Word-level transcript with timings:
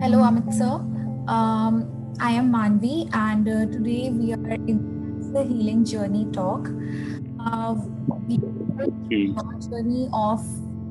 Hello, 0.00 0.18
Amit 0.24 0.52
sir. 0.52 0.72
Um, 1.28 1.74
I 2.20 2.32
am 2.32 2.50
Manvi, 2.52 3.08
and 3.12 3.48
uh, 3.48 3.66
today 3.66 4.10
we 4.10 4.32
are 4.32 4.56
in 4.66 4.78
the 5.32 5.42
healing 5.44 5.84
journey 5.84 6.26
talk. 6.32 6.68
Uh, 7.40 7.74
we 8.28 8.38
are 8.78 8.86
Hmm. 9.10 9.32
on 9.36 9.44
a 9.54 9.60
journey 9.68 10.08
of 10.12 10.40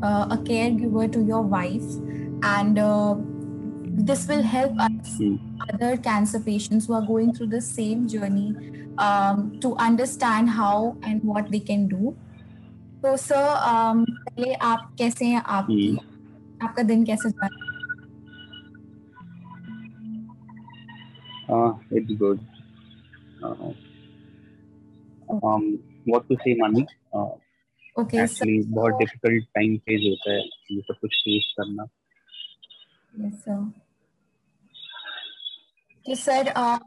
uh, 0.04 0.28
a 0.32 0.38
caregiver 0.38 1.12
to 1.12 1.24
your 1.24 1.42
wife, 1.42 1.88
and 2.44 2.78
uh, 2.80 3.16
this 4.10 4.28
will 4.28 4.44
help 4.44 4.74
us 4.80 4.90
Hmm. 5.20 5.36
other 5.74 5.98
cancer 5.98 6.40
patients 6.40 6.86
who 6.88 6.94
are 6.94 7.02
going 7.02 7.34
through 7.34 7.48
the 7.48 7.62
same 7.62 8.08
journey 8.08 8.56
um, 8.98 9.52
to 9.62 9.76
understand 9.78 10.50
how 10.50 10.98
and 11.04 11.22
what 11.24 11.52
they 11.52 11.60
can 11.60 11.88
do. 11.88 12.16
तो 13.04 13.16
sir 13.18 13.48
um, 13.72 14.06
पहले 14.28 14.54
आप 14.70 14.90
कैसे 14.98 15.26
हैं 15.26 15.42
आपकी 15.58 15.92
Hmm. 15.92 16.00
आपका 16.64 16.84
दिन 16.84 17.04
कैसे 17.06 17.30
जा 17.30 17.46
रहा 17.48 17.59
है 17.59 17.59
Uh, 21.51 21.73
it's 21.91 22.13
good. 22.13 22.39
Uh, 23.43 23.73
um, 25.43 25.79
what 26.05 26.29
to 26.29 26.37
say, 26.37 26.55
Mani? 26.55 26.87
Uh, 27.15 27.31
sir 27.99 28.27
actually, 28.27 28.67
बहुत 28.67 28.93
difficult 28.93 29.47
time 29.59 29.75
phase 29.79 30.05
होता 30.09 30.33
है 30.33 30.45
ये 30.47 30.81
सब 30.81 30.95
कुछ 31.01 31.17
face 31.29 31.49
करना. 31.53 31.87
यस 33.27 33.35
सर 33.35 33.73
तो 36.07 36.15
सर 36.15 36.49
आप 36.49 36.81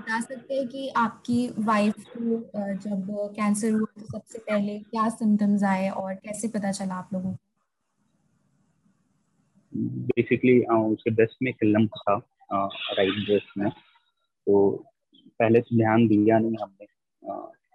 बता 0.00 0.20
सकते 0.20 0.54
हैं 0.54 0.68
कि 0.68 0.88
आपकी 0.88 1.48
वाइफ 1.58 1.94
को 1.98 2.38
जब 2.74 3.06
कैंसर 3.36 3.70
हुआ 3.70 4.00
तो 4.00 4.06
सबसे 4.06 4.38
पहले 4.38 4.78
क्या 4.78 5.08
सिम्टम्स 5.08 5.62
आए 5.62 5.88
और 5.88 6.14
कैसे 6.14 6.48
पता 6.48 6.72
चला 6.72 6.94
आप 6.94 7.10
लोगों 7.12 7.32
को 7.32 7.38
Basically, 10.06 10.58
uh, 10.72 10.94
उसके 10.94 11.10
breast 11.10 11.36
में 11.42 11.50
एक 11.50 11.76
lump 11.76 11.88
था 11.88 12.20
uh, 12.54 12.98
right 12.98 13.18
breast 13.20 13.50
में. 13.58 13.85
तो 14.46 14.84
पहले 15.26 15.60
तो 15.60 15.76
ध्यान 15.76 16.08
दिया 16.08 16.38
नहीं 16.38 16.56
हमने. 16.62 16.86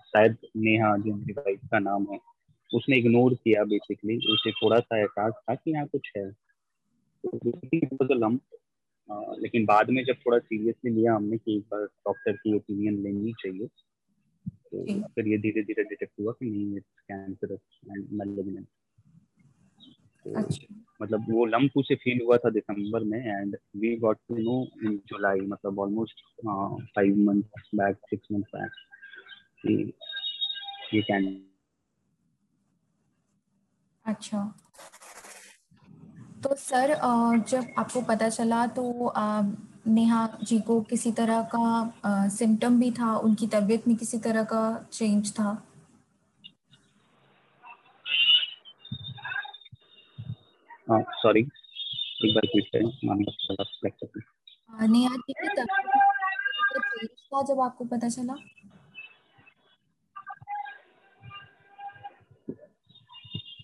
शायद 0.06 0.38
नेहा 0.58 0.98
जो 0.98 1.16
मेरी 1.16 1.34
वाइफ 1.34 1.60
का 1.72 1.80
नाम 1.80 2.08
है 2.12 2.20
उसने 2.76 2.98
इग्नोर 2.98 3.34
किया 3.34 3.64
बेसिकली 3.64 4.34
उसे 4.34 4.52
थोड़ा 4.52 4.80
सा 4.80 5.00
एहसास 5.00 5.34
था 5.50 5.56
कि 5.56 5.72
यहाँ 5.72 5.88
कुछ 5.88 6.12
है। 6.18 6.32
तो 7.26 8.40
Uh, 9.12 9.40
लेकिन 9.40 9.66
बाद 9.66 9.90
में 9.90 10.04
जब 10.04 10.14
थोड़ा 10.14 10.40
सीरियसली 10.40 10.92
लिया 10.92 11.16
हमने 11.16 11.38
कि 11.38 11.58
एक 11.58 11.64
बार 11.64 11.84
डॉक्टर 11.84 12.32
की 12.32 12.56
ओपिनियन 12.56 13.04
लेनी 13.04 13.34
चाहिए 13.34 13.68
तो 14.48 15.08
फिर 15.08 15.28
ये 15.28 15.38
धीरे 15.38 15.64
धीरे 15.64 15.84
डिटेक्ट 15.84 16.14
हुआ 16.20 16.32
कि 16.32 16.50
नहीं 16.50 16.78
इट्स 16.78 17.00
कैंसरस 17.00 17.60
एंड 17.86 18.08
मैलिग्नेंट 18.12 18.68
तो 20.26 20.34
अच्छा। 20.34 20.76
मतलब 21.02 21.26
वो 21.30 21.46
लम्प 21.46 21.72
उसे 21.78 21.96
फील 21.96 22.20
हुआ 22.26 22.38
था 22.38 22.50
दिसंबर 22.50 23.04
में 23.04 23.20
and 23.20 23.58
we 23.78 23.96
got 23.98 24.18
to 24.28 24.36
know 24.38 24.68
in 24.84 24.98
July 25.08 25.40
मतलब 25.40 25.80
almost 25.80 26.22
five 26.96 27.16
months 27.18 27.70
back 27.76 27.98
six 28.10 28.28
months 28.32 28.50
back 28.56 28.72
कि 29.66 29.94
ये 30.94 31.02
कैन 31.02 31.46
अच्छा। 34.06 34.54
तो 36.44 36.56
सर 36.56 36.96
जब 37.50 37.74
आपको 37.78 38.02
पता 38.02 38.30
चला 38.30 38.68
तो 38.68 39.14
नेहा 39.88 40.38
जी 40.44 40.60
को 40.60 40.82
किसी 40.82 41.12
तरह 41.12 41.50
का 41.56 42.28
सिम्टम 42.30 42.80
भी 42.80 42.92
था 42.92 43.16
उनकी 43.18 43.48
तबीयत 43.48 43.88
में 43.88 43.98
किसी 43.98 44.18
तरह 44.18 44.44
का 44.44 44.90
चेंज 44.94 45.32
था? 45.32 45.71
सॉरी 51.00 51.40
एक 51.42 52.34
बार 52.36 52.42
रिपीट 52.46 52.68
करें 52.72 52.86
अ, 54.80 54.86
नेहा 54.86 55.16
जी 55.16 55.34
की 55.34 55.48
तबीयत 55.48 55.58
में 55.58 55.58
किसी 55.58 56.62
तरह 56.74 56.80
का 56.80 56.90
चेंज 56.90 57.10
था 57.34 57.42
जब 57.54 57.62
आपको 57.62 57.86
पता 57.86 58.10
चला। 58.10 58.34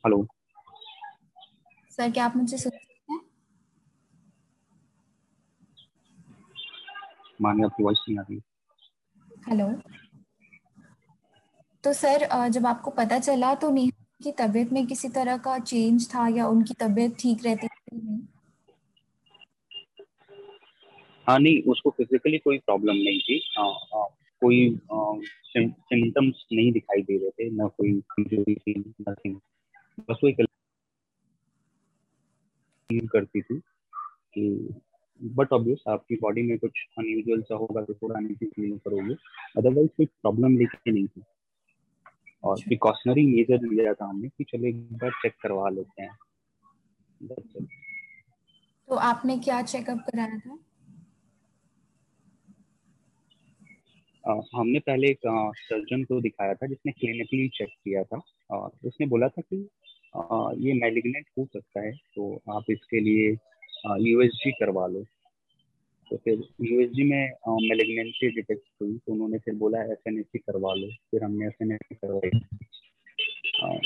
हेलो। 0.05 0.27
सर 1.91 2.11
क्या 2.11 2.25
आप 2.25 2.35
मुझे 2.35 2.57
सुन 2.57 2.71
सकते 2.71 3.13
हैं? 3.13 3.19
मामी 7.41 7.63
आपकी 7.63 7.83
वॉइस 7.83 8.03
नहीं 8.09 8.19
आ 8.19 8.21
रही। 8.21 8.41
हेलो। 9.49 9.71
तो 11.83 11.93
सर 11.93 12.47
जब 12.49 12.65
आपको 12.65 12.91
पता 12.91 13.19
चला 13.19 13.53
तो 13.55 13.69
नेहा 13.71 13.96
की 14.23 14.31
तबीयत 14.31 14.71
में 14.71 14.85
किसी 14.87 15.09
तरह 15.09 15.37
का 15.37 15.59
चेंज 15.59 16.07
था 16.09 16.27
या 16.27 16.47
उनकी 16.47 16.73
तबीयत 16.73 17.15
ठीक 17.19 17.45
रहती 17.45 17.67
थी 17.67 17.97
नहीं? 17.97 18.19
हाँ 21.27 21.39
नहीं 21.39 21.61
उसको 21.71 21.89
फिजिकली 21.89 22.37
कोई 22.37 22.57
प्रॉब्लम 22.57 22.93
नहीं 22.93 23.19
थी। 23.19 23.41
आ, 23.59 23.63
आ, 23.63 24.05
कोई 24.41 24.79
सिम्टम्स 25.57 26.45
नहीं 26.53 26.71
दिखाई 26.71 27.01
दे 27.01 27.17
रहे 27.17 27.29
थे 27.29 27.49
ना 27.49 27.67
कोई 27.67 28.01
कमज़ोरी 28.01 28.55
थी 28.55 28.93
नथिंग 29.01 29.35
बस 29.99 30.17
वो 30.23 30.31
फील 32.89 33.07
करती 33.07 33.41
थी 33.41 33.61
कि 34.33 34.69
बट 35.23 35.53
ऑब्वियस 35.53 35.79
आपकी 35.87 36.15
बॉडी 36.15 36.41
में 36.41 36.57
कुछ 36.57 36.71
अनयूजुअल 36.97 37.41
सा 37.41 37.55
होगा 37.55 37.83
तो 37.83 37.93
थोड़ा 37.93 38.15
अनईजी 38.15 38.45
फील 38.45 38.77
करोगे। 38.77 39.13
अदरवाइज़ 39.57 39.89
कोई 39.97 40.05
प्रॉब्लम 40.05 40.57
लेके 40.57 40.91
नहीं 40.91 41.07
थी। 41.07 41.21
और 42.47 42.61
प्रिकॉशनरी 42.61 43.25
मेजर 43.27 43.59
लिया 43.67 43.93
था 43.93 44.05
हमने 44.05 44.27
कि 44.27 44.43
चलो 44.43 44.67
एक 44.67 44.93
बार 44.93 45.11
चेक 45.11 45.33
करवा 45.41 45.69
लेते 45.69 46.01
हैं। 46.03 46.17
तो 48.87 48.95
आपने 48.95 49.37
क्या 49.39 49.61
चेकअप 49.61 49.97
कराया 49.97 50.37
था? 50.37 50.57
अ, 54.25 54.41
हमने 54.55 54.79
पहले 54.79 55.07
एक 55.07 55.19
सर्जन 55.57 56.03
को 56.03 56.21
दिखाया 56.21 56.53
था 56.53 56.67
जिसने 56.67 56.91
क्लिनिकली 56.91 57.47
चेक 57.49 57.69
किया 57.69 58.03
था। 58.03 58.21
और 58.51 58.71
उसने 58.85 59.05
बोला 59.07 59.27
था 59.27 59.41
कि 59.41 59.67
अ, 60.15 60.51
ये 60.57 60.73
मैलिग्नेंट 60.73 61.25
हो 61.39 61.45
सकता 61.45 61.81
है 61.81 61.91
तो 62.15 62.41
आप 62.49 62.63
इसके 62.69 62.99
लिए 62.99 63.37
यूएसजी 64.09 64.51
करवा 64.51 64.87
लो। 64.87 65.03
तो 66.11 66.17
फिर 66.17 66.43
यूएसजी 66.63 67.03
में 67.03 67.23
मैलिग्नेंसी 67.61 68.29
डिटेक्ट 68.35 68.67
हुई 68.81 68.97
तो 68.97 69.13
उन्होंने 69.13 69.37
फिर 69.45 69.55
बोला 69.55 69.81
एस 69.93 70.03
एन 70.07 70.21
करवा 70.35 70.73
लो। 70.73 70.87
फिर 71.11 71.23
हमने 71.23 71.47
एस 71.47 71.57
एन 71.61 71.77
करवाई। 71.93 72.29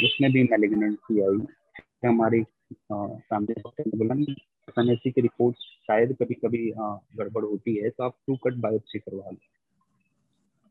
उसमें 0.05 0.31
भी 0.31 0.43
मैलिग्नेंसी 0.43 1.19
आई। 1.21 1.37
फिर 1.77 2.09
हमारे 2.09 2.43
सामने 2.91 3.53
बोला 3.97 4.15
एस 4.21 4.75
एन 4.79 4.95
की 5.05 5.21
रिपोर्ट 5.21 5.55
शायद 5.87 6.15
कभी 6.21 6.33
कभी 6.45 6.69
गड़बड़ 7.17 7.43
होती 7.45 7.75
है 7.77 7.89
तो 7.89 8.03
आप 8.03 8.15
टू 8.27 8.35
कट 8.43 8.53
बायोप्सी 8.65 8.99
करवा 8.99 9.29
लो। 9.29 9.37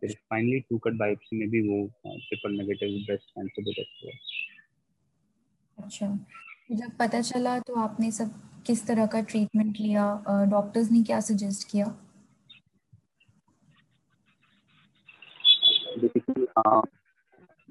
फिर 0.02 0.12
फाइनली 0.30 0.60
टू 0.60 0.78
कट 0.78 0.92
बायोप्सी 0.98 1.36
में 1.38 1.48
भी 1.50 1.60
वो 1.68 1.86
triple 2.06 2.52
negative 2.52 2.88
breast 3.06 3.30
cancer 3.30 3.62
detect 3.62 4.04
हुआ। 4.04 4.12
अच्छा। 5.78 6.06
जब 6.70 6.90
पता 6.98 7.20
चला 7.20 7.58
तो 7.58 7.74
आपने 7.74 8.10
सब 8.10 8.32
किस 8.66 8.86
तरह 8.86 9.06
का 9.06 9.20
ट्रीटमेंट 9.20 9.76
लिया? 9.80 10.02
डॉक्टर्स 10.50 10.90
ने 10.90 11.02
क्या 11.02 11.20
सजेस्ट 11.20 11.66
किया? 11.70 11.86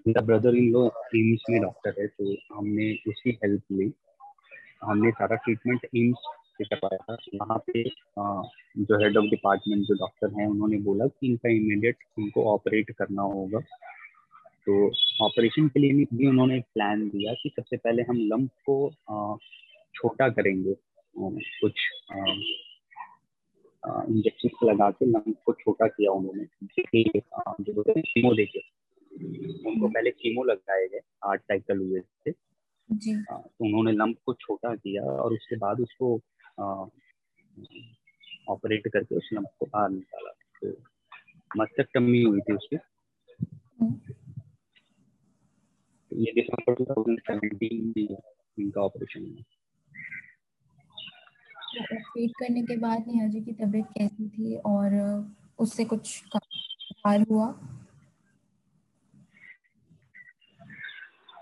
मेरा 0.08 0.22
ब्रदर 0.22 0.56
इन 0.56 0.72
लो 0.72 0.86
एम्स 1.16 1.44
में 1.50 1.62
डॉक्टर 1.62 1.96
है 2.00 2.08
तो 2.08 2.34
हमने 2.56 2.92
उसकी 3.08 3.38
हेल्प 3.44 3.62
ली। 3.72 3.92
हमने 4.84 5.12
सारा 5.12 5.36
ट्रीटमेंट 5.36 5.86
एम्स 5.96 6.18
से 6.58 6.66
करवाया 6.66 6.98
था। 7.04 7.18
वहाँ 7.36 7.58
पे 7.68 7.84
जो 7.84 9.04
हेड 9.04 9.18
ऑफ़ 9.18 9.26
डिपार्टमेंट 9.26 9.86
जो 9.86 9.96
डॉक्टर 9.96 10.40
हैं, 10.40 10.48
उन्होंने 10.48 10.78
बोला 10.80 11.08
कि 11.08 11.28
इनका 11.28 11.50
इमीडिएट 11.50 11.98
इनको 12.20 12.44
ऑपरेट 12.54 12.92
करना 12.92 13.22
होगा। 13.22 13.60
तो 14.70 14.90
ऑपरेशन 15.26 15.68
के 15.68 15.80
लिए 15.80 16.06
भी 16.14 16.28
उन्होंने 16.28 16.58
एक 16.58 16.66
प्लान 16.74 17.08
दिया 17.10 17.34
कि 17.34 17.50
सबसे 17.50 17.78
पहले 17.78 18.04
हम 18.04 18.18
लंप 18.18 18.50
को 18.70 18.76
छोटा 19.96 20.30
करेंगे। 20.30 20.74
कुछ 21.62 21.74
इंजेक्शन 24.10 24.50
लगा 24.64 24.90
के 24.92 25.06
लंप 25.06 25.36
को 25.46 25.54
छोटा 25.54 25.88
किया 25.88 26.12
उन्होंने। 26.12 26.44
जो 27.64 27.82
हैं 27.82 28.02
कीमो 28.02 28.34
देके 28.36 28.60
उनको 29.70 29.88
पहले 29.88 30.12
कीमो 30.12 30.44
लगाए 30.44 30.88
गए 30.88 31.00
आठ 31.26 31.42
साइकिल 31.42 31.78
हुए 31.78 32.00
थे। 32.00 32.32
जी। 32.92 33.16
तो 33.22 33.66
उन्होंने 33.66 33.92
लंप 33.92 34.18
को 34.26 34.34
छोटा 34.34 34.76
किया 34.76 35.04
और 35.04 35.34
उसके 35.34 35.56
बाद 35.56 35.80
उसको 35.80 36.14
ऑपरेट 38.50 38.88
करके 38.88 39.16
उस 39.16 39.30
लंप 39.34 39.48
को 39.60 39.66
बाहर 39.66 39.90
निकाला। 39.90 40.32
तो 40.32 40.68
मस्टेक्टमी 41.58 42.22
हुई 42.22 42.40
थी 42.40 42.54
उसकी 42.54 42.78
हम्म, 43.82 43.94
तो 43.94 44.14
ये 46.14 46.32
दिसंबर 46.32 46.74
2017 46.74 47.94
में 47.98 48.18
इनका 48.60 48.82
ऑपरेशन 48.82 49.26
हुआ 49.26 49.44
ऑपरेट 51.82 52.32
करने 52.32 52.62
के 52.62 52.78
बाद 52.78 53.04
नेहा 53.08 53.28
जी 53.28 53.42
की 53.42 53.52
तबीयत 53.52 53.86
कैसी 53.86 54.30
थी 54.30 54.58
और 54.58 54.92
उससे 55.60 55.86
कुछ 55.86 56.24
सुधार 56.36 57.22
हुआ? 57.22 57.60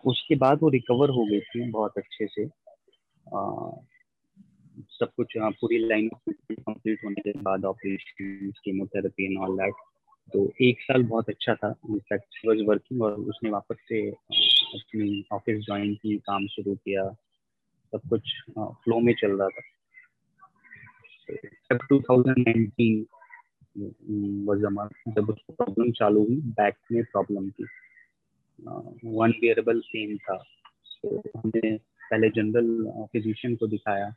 उसके 0.05 0.35
बाद 0.35 0.59
वो 0.61 0.69
रिकवर 0.69 1.09
हो 1.09 1.25
गई 1.25 1.39
थी 1.39 1.71
बहुत 1.71 1.97
अच्छे 1.97 2.27
से। 2.27 2.45
आ, 3.35 3.69
सब 4.89 5.07
कुछ 5.17 5.33
पूरी 5.37 5.87
लाइन 5.87 6.09
कंप्लीट 6.51 6.99
होने 7.05 7.21
के 7.21 7.39
बाद 7.39 7.65
operation 7.65 8.51
chemotherapy 8.51 9.25
and 9.25 9.37
all 9.37 9.57
that 9.57 9.73
तो 10.33 10.53
एक 10.61 10.81
साल 10.81 11.03
बहुत 11.03 11.29
अच्छा 11.29 11.55
था। 11.55 11.75
इनफैक्ट 11.89 12.47
वॉज़ 12.47 12.63
वर्किंग 12.63 13.01
और 13.01 13.13
उसने 13.13 13.49
वापस 13.49 13.75
से 13.81 14.11
अपनी 14.75 15.25
ऑफ़िस 15.31 15.65
ज्वाइन 15.65 15.95
की, 15.95 16.17
काम 16.17 16.47
शुरू 16.47 16.75
किया, 16.75 17.09
सब 17.91 18.01
कुछ 18.09 18.21
फ्लो 18.59 18.99
में 18.99 19.13
चल 19.13 19.31
रहा 19.31 19.47
था। 19.47 19.61
जब 21.71 21.79
2019 21.93 23.05
was 24.47 24.59
a 24.59 24.87
जब 25.15 25.29
उसको 25.29 25.53
प्रॉब्लम 25.53 25.91
चालू 25.91 26.23
हुई 26.23 26.35
बैक 26.35 26.75
में 26.91 27.03
प्रॉब्लम 27.03 27.49
थी। 27.49 27.63
वन 29.05 29.31
बियरेबल 29.31 29.79
पेन 29.79 30.17
था। 30.17 30.37
तो 31.01 31.17
हमने 31.35 31.77
पहले 31.77 32.29
जनरल 32.29 32.91
फिजिशियन 33.13 33.55
को 33.55 33.67
दिखाया। 33.67 34.09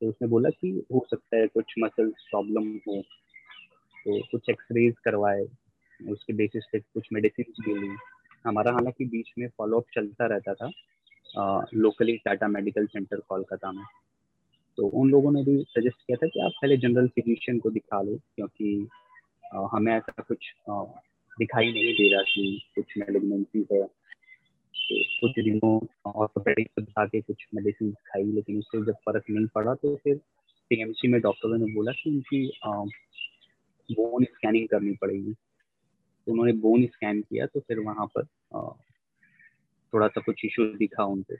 तो 0.00 0.08
उसने 0.08 0.28
बोला 0.28 0.50
कि 0.50 0.70
हो 0.94 1.06
सकता 1.10 1.36
है 1.36 1.46
कुछ 1.46 1.74
मसल्स 1.78 2.26
प्रॉब्लम 2.30 2.68
हो। 2.76 3.02
तो 3.98 4.20
कुछ 4.22 4.50
एक्सरेज 4.50 4.94
करवाए। 5.04 5.44
उसके 6.08 6.32
बेसिस 6.32 6.64
पे 6.72 6.78
कुछ 6.80 7.08
मेडिसिन 7.12 7.52
भी 7.64 7.80
ली 7.80 7.96
हमारा 8.44 8.72
हालाँकि 8.72 9.04
बीच 9.04 9.32
में 9.38 9.48
फॉलोअप 9.58 9.84
चलता 9.94 10.26
रहता 10.26 10.54
था 10.54 10.70
locally 11.74 12.16
Tata 12.16 12.48
medical 12.48 12.86
centre 12.86 13.20
Kolkata 13.28 13.72
में। 13.72 13.84
तो 14.78 14.86
उन 15.00 15.10
लोगों 15.10 15.32
ने 15.32 15.42
भी 15.42 15.56
सजेस्ट 15.68 15.96
किया 15.96 16.16
था 16.16 16.26
कि 16.26 16.40
आप 16.40 16.52
पहले 16.62 16.76
जनरल 16.76 17.08
फिजिशियन 17.08 17.58
को 17.58 17.70
दिखा 17.70 18.00
लो 18.02 18.16
क्योंकि 18.36 18.88
आ, 19.54 19.66
हमें 19.72 19.92
ऐसा 19.92 20.22
कुछ 20.22 20.52
आ, 20.70 20.82
दिखाई 21.38 21.72
नहीं 21.72 21.92
दे 21.94 22.08
रहा 22.14 22.22
कि 22.22 22.62
कुछ 22.74 22.94
मेलिग्नेंसी 22.98 23.66
है। 23.72 23.82
तो 23.84 25.02
कुछ 25.20 25.44
दिनों 25.44 25.86
ऑर्थोपेडिक 26.12 26.66
को 26.66 26.82
दिखा 26.82 27.04
के 27.06 27.20
कुछ 27.20 27.46
मेडिसिन 27.54 27.92
खाई 27.92 28.22
लेकिन 28.22 28.58
उससे 28.58 28.78
जब 28.78 28.94
फ़र्क 29.06 29.24
नहीं 29.30 29.46
पड़ा 29.54 29.74
तो 29.74 29.94
फिर 29.96 30.16
टीएमसी 30.70 31.08
में 31.08 31.20
डॉक्टरों 31.20 31.58
ने 31.58 31.72
बोला 31.74 31.92
कि 31.92 32.10
उनकी 32.10 32.46
बोन 33.88 34.24
स्कैनिंग 34.24 34.68
करनी 34.68 34.92
पड़ेगी। 34.92 35.34
उन्होंने 36.28 36.52
बोन 36.52 36.86
स्कैन 36.86 37.20
किया 37.20 37.46
तो 37.46 37.60
फिर 37.60 37.78
वहाँ 37.78 38.06
पर 38.06 38.24
थोड़ा 39.94 40.08
सा 40.08 40.20
कुछ 40.20 40.44
इशू 40.44 40.76
दिखा 40.76 41.04
उनको 41.04 41.34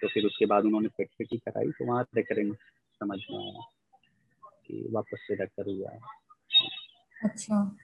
तो 0.00 0.08
फिर 0.08 0.26
उसके 0.26 0.46
बाद 0.46 0.64
उन्होंने 0.64 0.88
पेट 0.88 1.08
पेटी 1.18 1.38
कराई 1.38 1.70
तो 1.70 1.84
वहाँ 1.84 2.06
रेकरेंस 2.16 2.56
समझ 3.00 3.18
में 3.30 3.38
आया 3.38 3.60
कि 4.66 4.88
वापस 4.90 5.18
से 5.20 5.34
रेकर 5.34 5.76
हुआ। 5.76 5.90
है 5.90 6.00
अच्छा। 7.24 7.76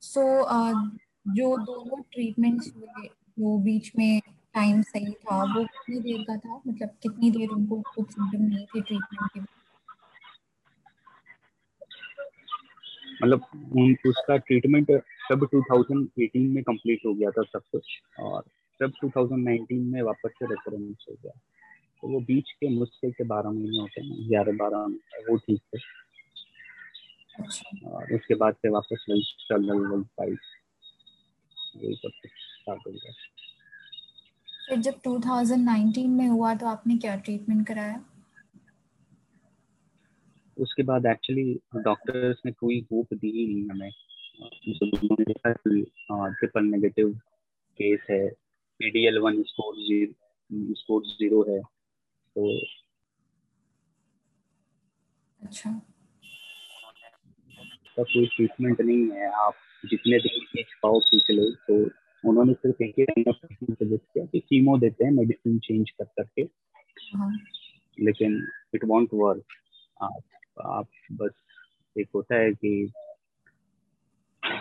सो 0.00 0.42
so, 0.42 0.48
uh, 0.48 0.90
जो 1.28 1.56
दोनों 1.56 2.02
ट्रीटमेंट्स 2.02 2.76
हुए 2.76 3.06
जो 3.06 3.58
बीच 3.58 3.92
में 3.98 4.20
टाइम 4.54 4.82
सही 4.82 5.12
था 5.12 5.54
वो 5.54 5.64
कितनी 5.64 6.00
देर 6.00 6.22
का 6.22 6.36
था? 6.36 6.62
मतलब 6.68 6.88
कितनी 7.02 7.30
देर 7.30 7.48
उनको 7.48 7.80
कुछ 7.80 8.10
सिम्टम 8.10 8.42
नहीं 8.42 8.66
थे 8.66 8.80
ट्रीटमेंट 8.80 9.30
के 9.34 9.40
मतलब 13.22 13.40
उन 13.54 13.96
उसका 14.06 14.36
ट्रीटमेंट 14.36 14.90
सब 15.30 15.38
2018 15.38 16.54
में 16.54 16.62
कंप्लीट 16.64 17.00
हो 17.06 17.14
गया 17.14 17.30
था 17.30 17.42
सब 17.42 17.60
कुछ 17.72 18.00
और 18.20 18.42
सब 18.78 18.90
2019 18.90 19.92
में 19.92 20.02
वापस 20.02 20.30
से 20.30 20.46
रेफरेंस 20.46 21.06
हो 21.10 21.16
गया। 21.22 21.32
तो 22.02 22.08
वो 22.08 22.20
बीच 22.20 22.50
के 22.50 22.68
मुश्किल 22.68 23.12
से 23.12 23.24
बारह 23.24 23.50
महीने 23.50 23.78
होते 23.78 24.04
हैं 24.04 24.28
ग्यारह 24.28 24.52
बारह 24.52 24.78
वो 25.30 25.36
ठीक 25.36 25.60
थे। 25.60 25.78
अच्छा। 27.42 27.90
और 27.90 28.14
उसके 28.14 28.34
बाद 28.34 28.54
से 28.54 28.68
वापस 28.68 29.06
वही 29.10 29.22
स्ट्रगल 29.22 29.86
वही 29.86 30.02
फाइट 30.04 30.38
वही 31.76 31.94
सब 31.94 32.08
कुछ 32.08 32.30
स्टार्ट 32.30 32.80
हो 32.86 32.90
गया। 32.90 33.12
फिर 34.68 34.78
जब 34.78 34.92
2019 34.92 36.06
में 36.06 36.26
हुआ 36.26 36.54
तो 36.54 36.66
आपने 36.66 36.96
क्या 36.96 37.16
ट्रीटमेंट 37.16 37.66
कराया? 37.66 38.04
उसके 40.58 40.82
बाद 40.82 41.06
एक्चुअली 41.06 41.60
डॉक्टर्स 41.76 42.38
ने 42.46 42.52
कोई 42.52 42.86
होप 42.92 43.14
दी 43.14 43.30
ही 43.30 43.54
नहीं 43.54 43.70
हमें। 43.70 43.90
कि 43.90 44.09
ट्रिपल 46.32 46.64
नेगेटिव 46.64 47.08
केस 47.78 48.06
है 48.10 48.28
PDL 48.78 49.18
one 49.18 49.42
score 49.42 49.74
zero 49.74 50.74
score 50.74 51.02
zero 51.04 51.42
है 51.48 51.62
तो 52.36 52.60
अच्छा। 55.42 55.80
का 57.96 58.02
कोई 58.02 58.26
ट्रीटमेंट 58.26 58.80
नहीं 58.80 59.10
है 59.10 59.30
आप 59.32 59.54
जितने 59.86 60.18
दिन 60.18 60.44
खींच 60.44 60.66
पाओ 60.82 61.00
खींच 61.00 61.30
लो 61.30 61.50
तो 61.50 61.90
उन्होंने 62.28 62.52
सिर्फ़ 62.52 62.82
एक 62.82 62.94
ही 63.18 63.22
सजेस्ट 63.74 64.04
किया 64.04 64.24
कि 64.24 64.40
कीमो 64.40 64.78
देते 64.78 65.04
हैं 65.04 65.12
मेडिसिन 65.12 65.58
चेंज 65.58 65.90
कर 65.90 66.04
करके। 66.04 66.42
हाँ। 67.16 67.38
लेकिन 68.00 68.46
इट 68.74 68.84
वॉन्ट 68.84 69.10
वर्क 69.12 69.44
आप 70.02 70.22
आप 70.66 70.88
बस 71.12 71.30
एक 71.98 72.08
होता 72.14 72.34
है 72.34 72.52
कि 72.52 72.92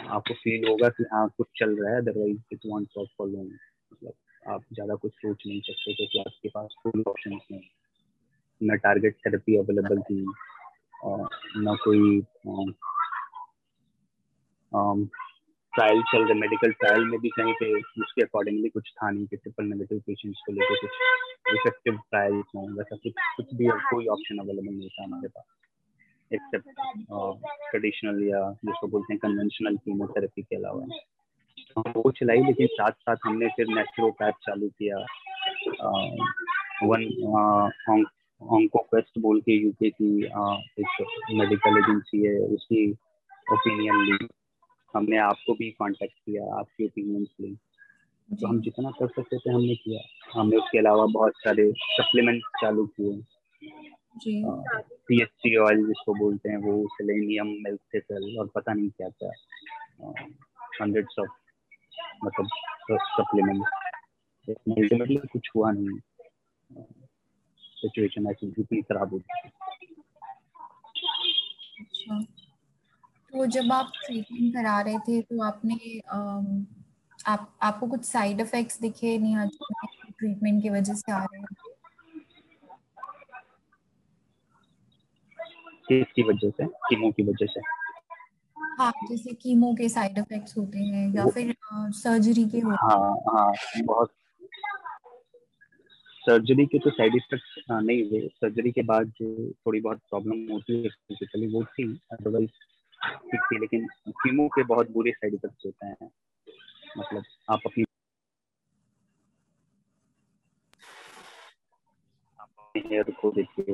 आपको 0.10 0.34
फील 0.34 0.68
होगा 0.70 0.90
कि 0.90 1.04
हाँ 1.14 1.28
कुछ 1.38 1.48
चल 1.60 1.76
रहा 1.82 1.94
है 1.94 2.02
otherwise 2.02 2.38
it 2.54 2.60
won't 2.66 2.90
work 2.98 3.10
for 3.18 3.28
long 3.28 3.52
मतलब 3.92 4.14
आप 4.54 4.62
ज़्यादा 4.74 4.96
कुछ 4.96 5.12
सोच 5.14 5.44
नहीं 5.48 5.62
सकते 5.62 5.94
क्योंकि 5.94 6.20
आपके 6.20 6.50
पास 6.50 6.76
कोई 6.84 7.04
ऑप्शन 7.08 7.32
नहीं 7.32 7.60
न 8.62 8.78
टारगेट 8.78 9.16
थेरेपी 9.26 9.58
अवेलेबल 9.58 10.02
थी 10.02 10.22
न 11.58 11.76
कोई 11.84 12.22
ट्रायल 15.74 16.02
चल 16.12 16.24
रहे 16.24 16.34
मेडिकल 16.34 16.72
ट्रायल 16.72 17.06
में 17.06 17.20
भी 17.20 17.30
कहीं 17.30 17.54
पे 17.54 17.72
उसके 17.80 18.22
अकॉर्डिंगली 18.22 18.70
कुछ 18.70 18.92
था 18.92 19.10
नहीं, 19.10 19.26
कि 19.28 19.38
ट्रिपल 19.38 19.66
नेगेटिव 19.66 20.00
पेशेंट्स 20.08 20.42
को 20.46 20.54
लेकर 20.54 20.76
कुछ 20.76 21.56
इफ़ेक्टिव 21.56 21.98
ट्रायल्स 22.10 22.46
हों, 22.56 22.68
वैसा 22.78 22.96
कुछ 22.96 23.14
कुछ 23.38 23.54
भी 23.56 23.68
कोई 23.92 24.08
ऑप्शन 24.08 24.38
अवेलेबल 24.38 24.74
नहीं 24.74 24.90
था 24.90 25.04
हमारे 25.04 25.28
पास। 25.28 25.46
एक्सेप्ट 26.34 26.70
ट्रेडिशनल 27.70 28.24
या 28.24 28.42
जिसको 28.66 28.88
बोलते 28.88 29.14
हैं 29.14 29.20
कन्वेंशनल 29.20 29.78
कीमोथेरेपी 29.78 30.42
के 30.42 30.56
अलावा। 30.56 30.86
हम 31.78 31.92
वो 31.96 32.12
चलाई, 32.12 32.38
लेकिन 32.38 32.68
साथ 32.68 32.92
साथ 32.92 33.16
हमने 33.26 33.48
फिर 33.48 33.68
नेचुरोपैथ 33.68 34.32
चालू 34.32 34.68
किया। 34.68 34.98
वन 36.84 37.04
ऑन्कोक्वेस्ट 38.42 39.20
बोल 39.20 39.42
के 39.42 39.52
यूके 39.52 39.90
की 39.90 40.24
एक 40.24 41.06
मेडिकल 41.32 41.78
एजेंसी 41.78 42.26
है, 42.26 42.40
उसकी 42.40 42.92
ओपिनियन 43.52 44.04
ली। 44.04 44.28
हमने 44.94 45.18
आपको 45.18 45.54
भी 45.54 45.70
कांटेक्ट 45.72 46.14
किया, 46.14 46.44
आपकी 46.60 46.86
ओपिनियन 46.86 47.26
ली। 47.42 47.56
तो 48.30 48.48
हम 48.48 48.62
जितना 48.62 48.90
कर 48.90 49.08
सकते 49.08 49.38
थे, 49.38 49.52
हमने 49.52 49.76
किया। 49.76 50.02
हमने 50.40 50.58
उसके 50.58 50.78
अलावा 50.78 51.06
बहुत 51.06 51.34
सारे 51.38 51.72
सप्लीमेंट 51.72 52.42
चालू 52.62 52.86
किए। 52.86 53.22
पी 54.16 55.22
एच 55.22 55.30
सी 55.30 55.56
ऑयल 55.56 55.86
जिसको 55.88 56.14
बोलते 56.14 56.50
हैं 56.50 56.58
वो 56.58 56.88
सेलेनियम 56.88 57.48
मिल्क 57.48 57.80
थिसल 57.96 58.38
और 58.40 58.48
पता 58.48 58.74
नहीं 58.74 58.90
क्या 58.90 59.10
क्या 59.10 59.32
हंड्रेड्स 60.82 61.20
ऑफ़ 61.20 61.30
मतलब 62.26 62.48
सप्लीमेंट 62.92 63.66
अल्टीमेटली 64.50 65.16
कुछ 65.16 65.50
हुआ 65.56 65.72
नहीं। 65.72 66.00
सिचुएशन 67.60 68.28
ऐसी 68.28 68.54
इतनी 68.60 68.82
खराब 68.82 69.14
होती 69.14 69.50
अच्छा। 71.80 72.22
तो 73.32 73.46
जब 73.46 73.72
आप 73.72 73.92
ट्रीटमेंट 74.06 74.54
करा 74.54 74.82
रहे 74.82 75.00
थे 75.00 75.22
तो 75.22 75.42
आपने 75.44 76.00
आप 77.28 77.58
आपको 77.62 77.88
कुछ 77.88 78.04
साइड 78.06 78.42
इफेक्ट्स 78.42 78.82
दिखे? 78.82 79.18
नहीं 79.18 79.48
ट्रीटमेंट 80.12 80.62
की 80.64 80.70
वजह 80.70 80.94
से 80.94 81.12
आ 81.12 81.24
रहे 81.24 81.40
हैं। 81.40 81.48
की 85.92 86.24
वजह 86.24 86.50
से 86.50 86.66
कीमो 86.66 87.12
की 87.12 87.24
वजह 87.24 87.46
से। 87.46 87.62
हाँ 88.80 88.92
जैसे 89.10 89.34
कीमो 89.34 89.74
के 89.74 89.90
साइड 89.90 90.18
इफेक्ट्स 90.18 90.58
होते 90.58 90.80
हैं 90.80 91.16
या 91.16 91.26
फिर 91.26 91.56
सर्जरी 91.76 92.46
के 92.50 92.60
होते 92.60 92.92
हैं 92.92 93.00
हाँ 93.00 93.16
हाँ 93.28 93.54
बहुत। 93.86 94.12
सर्जरी 96.24 96.66
के 96.66 96.80
तो 96.80 96.90
साइड 96.90 97.16
इफेक्ट्स 97.16 97.64
नहीं 97.72 98.10
हुए। 98.10 98.28
सर्जरी 98.28 98.72
के 98.72 98.82
बाद 98.82 99.08
जो 99.08 99.52
थोड़ी 99.52 99.82
बहुत 99.82 99.98
प्रॉब्लम 99.98 100.52
होती 100.52 100.84
है 100.84 100.90
फिजिकली 100.90 101.48
वो 101.48 101.64
थी। 101.64 102.00
अदरवाइज़ 102.12 102.50
ठीक 103.02 103.42
थी 103.42 103.60
लेकिन 103.60 103.88
कीमो 104.10 104.48
के 104.48 104.64
बहुत 104.64 104.92
बुरे 104.92 105.12
साइड 105.12 105.34
इफेक्ट्स 105.34 105.66
होते 105.66 105.86
हैं। 105.86 106.10
मतलब 106.98 107.24
आप 107.50 107.60
अपनी 107.66 107.84
हेयर 112.76 113.12
को 113.12 113.32
देखिए 113.32 113.74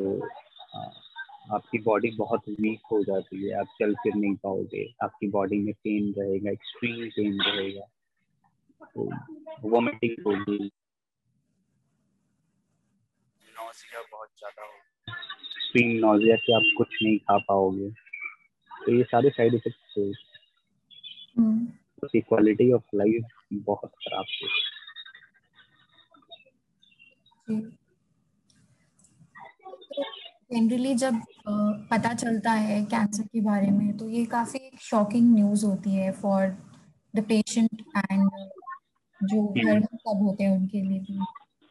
आपकी 1.45 1.77
बॉडी 1.83 2.09
बहुत 2.17 2.47
वीक 2.49 2.81
हो 2.91 3.01
जाती 3.03 3.43
है 3.43 3.59
आप 3.59 3.67
चल 3.79 3.93
फिर 3.95 4.15
नहीं 4.15 4.35
पाओगे 4.43 4.83
आपकी 5.03 5.27
बॉडी 5.31 5.57
में 5.59 5.73
पेन 5.73 6.13
रहेगा 6.17 6.51
एक्सट्रीम 6.51 7.07
पेन 7.09 7.41
रहेगा 7.41 7.85
तो 8.85 9.09
वॉमिटिंग 9.69 10.15
होगी। 10.27 10.57
नोजिया 13.55 14.01
बहुत 14.11 14.29
ज़्यादा 14.39 14.61
होगा 14.63 15.13
एक्सट्रीम 15.51 15.91
नोजिया 15.99 16.35
से 16.37 16.53
आप 16.55 16.73
कुछ 16.77 16.97
नहीं 17.03 17.17
खा 17.19 17.37
पाओगे। 17.47 17.89
तो 18.71 18.93
ये 18.93 19.03
सारे 19.03 19.29
साइड 19.29 19.53
इफेक्ट्स 19.55 19.97
है 19.97 20.09
उसकी 22.03 22.21
क्वालिटी 22.21 22.71
ऑफ़ 22.73 22.95
लाइफ 22.95 23.23
बहुत 23.65 23.91
खराब 24.03 24.25
है 24.33 24.47
जनरली 30.51 30.93
जब 30.95 31.21
पता 31.91 32.13
चलता 32.13 32.51
है 32.51 32.83
कैंसर 32.85 33.23
के 33.23 33.41
बारे 33.41 33.69
में 33.71 33.97
तो 33.97 34.09
ये 34.09 34.25
काफ़ी 34.25 34.59
शॉकिंग 34.81 35.33
न्यूज़ 35.35 35.65
होती 35.65 35.95
है 35.95 36.11
फॉर 36.11 36.47
द 37.13 37.23
पेशेंट 37.23 37.81
एंड 38.11 38.29
जो 39.21 39.41
घर 39.47 39.79
में 39.79 39.97
सब 39.97 40.21
होते 40.23 40.43
हैं 40.43 40.57
उनके 40.57 40.81
लिए 40.81 40.99
भी 40.99 41.19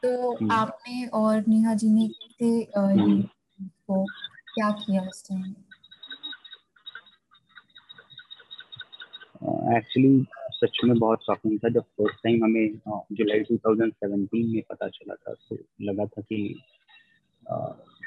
तो 0.02 0.32
हम्म। 0.32 0.50
आपने 0.52 1.06
और 1.14 1.44
नेहा 1.48 1.74
जी 1.74 1.88
ने 1.90 2.08
कैसे। 2.08 3.22
को 3.88 4.04
क्या 4.54 4.70
किया 4.70 5.02
उस 5.02 5.24
टाइम 5.28 5.54
एक्चुअली 9.76 10.24
सच 10.54 10.78
में 10.84 10.98
बहुत 10.98 11.22
शॉकिंग 11.22 11.58
था 11.58 11.68
जब 11.68 11.82
फ़र्स्ट 11.82 12.22
टाइम 12.24 12.44
हमें 12.44 12.68
जुलाई 13.12 13.40
2017 13.42 14.44
में 14.44 14.62
पता 14.70 14.88
चला 14.88 15.14
था 15.14 15.34
तो 15.48 15.58
लगा 15.82 16.06
था 16.06 16.22
कि 16.22 16.38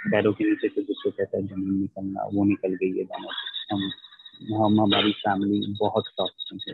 पैरों 0.06 0.34
के 0.34 0.44
नीचे 0.44 0.68
से 0.68 0.82
जिसको 0.82 1.12
कहता 1.12 1.38
है 1.38 1.44
ज़मीन 1.48 1.80
निकलना, 1.82 2.24
वो 2.34 2.44
निकल 2.46 2.74
गई 2.74 2.98
है 2.98 3.04
दोनों 3.04 3.32
हम 3.72 3.90
हम, 4.56 4.80
हमारी 4.82 5.12
फैमिली 5.12 5.76
बहुत 5.80 6.06
में 6.20 6.60
थे 6.60 6.74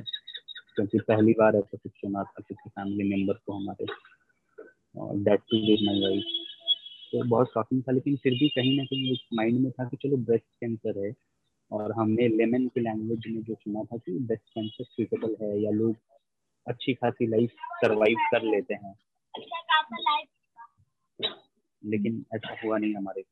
क्योंकि 0.75 0.99
पहली 0.99 1.33
बार 1.33 1.55
ऐसा 1.55 1.77
कुछ 1.77 1.91
सुना 1.91 2.23
था 2.23 2.41
किसी 2.41 2.69
फैमिली 2.69 3.09
मेंबर 3.09 3.33
को 3.45 3.53
हमारे 3.53 3.85
death 5.23 5.37
too 5.51 5.57
with 5.67 5.85
my 5.85 6.01
wife 6.01 6.23
तो 7.11 7.23
बहुत 7.29 7.47
शॉकिंग 7.47 7.81
था, 7.81 7.91
लेकिन 7.91 8.15
फिर 8.23 8.33
भी 8.33 8.49
कहीं 8.49 8.75
ना 8.77 8.83
कहीं 8.83 9.15
माइंड 9.33 9.59
में 9.59 9.71
था 9.71 9.85
कि 9.85 9.97
चलो 9.97 10.17
ब्रेस्ट 10.17 10.45
कैंसर 10.59 11.05
है। 11.05 11.13
और 11.71 11.91
हमने 11.91 12.27
लेमन 12.27 12.67
की 12.67 12.81
लैंग्वेज 12.81 13.27
में 13.27 13.41
जो 13.43 13.53
सुना 13.53 13.83
था 13.83 13.97
कि 13.97 14.17
ब्रेस्ट 14.19 14.49
कैंसर 14.49 14.83
ट्रीटेबल 14.83 15.35
है, 15.41 15.61
या 15.61 15.71
लोग 15.71 15.95
अच्छी 16.67 16.93
खासी 16.93 17.27
लाइफ 17.27 17.51
सरवाइव 17.81 18.17
कर 18.31 18.43
लेते 18.45 18.73
हैं। 18.73 18.93
लेकिन 21.93 22.25
ऐसा 22.35 22.55
हुआ 22.63 22.77
नहीं 22.77 22.95
हमारे 22.95 23.23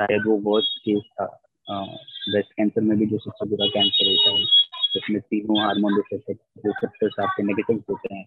शायद 0.00 0.22
वो 0.26 0.36
वर्स्ट 0.50 0.78
केस 0.78 1.02
था। 1.12 1.26
ब्रेस्ट 1.68 2.52
कैंसर 2.52 2.80
में 2.80 2.98
भी 2.98 3.06
जो 3.06 3.18
सबसे 3.18 3.48
बुरा 3.48 3.66
कैंसर 3.66 4.10
होता 4.10 4.30
है 4.30 4.44
जिसमें 4.94 5.20
तीनों 5.20 5.60
हार्मोन 5.60 6.02
रिसेप्टर्स 6.12 7.20
आपके 7.20 7.42
नेगेटिव 7.42 7.84
होते 7.90 8.14
हैं। 8.14 8.24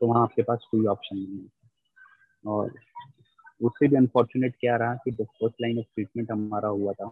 तो 0.00 0.06
वहाँ 0.06 0.22
आपके 0.22 0.42
पास 0.42 0.66
कोई 0.70 0.86
ऑप्शन 0.86 1.16
नहीं 1.16 1.38
है। 1.38 1.48
और 2.46 2.74
उससे 3.62 3.88
भी 3.88 3.96
अनफॉर्चुनेट 3.96 4.54
क्या 4.60 4.76
रहा 4.76 4.94
कि 4.94 5.10
जब 5.10 5.24
फ़र्स्ट 5.24 5.56
लाइन 5.62 5.78
ऑफ़ 5.78 5.86
ट्रीटमेंट 5.86 6.30
हमारा 6.30 6.68
हुआ 6.68 6.92
था 6.92 7.10